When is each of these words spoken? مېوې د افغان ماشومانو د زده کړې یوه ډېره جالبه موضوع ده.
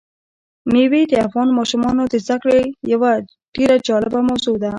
مېوې 0.71 1.01
د 1.07 1.13
افغان 1.25 1.49
ماشومانو 1.57 2.03
د 2.09 2.15
زده 2.25 2.37
کړې 2.43 2.59
یوه 2.93 3.11
ډېره 3.55 3.75
جالبه 3.87 4.19
موضوع 4.29 4.55
ده. 4.63 4.69